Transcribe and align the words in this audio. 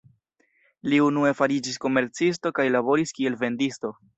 Li 0.93 1.01
unue 1.09 1.33
fariĝis 1.41 1.79
komercisto 1.85 2.53
kaj 2.61 2.69
laboris 2.77 3.17
kiel 3.19 3.39
vendisto. 3.45 3.95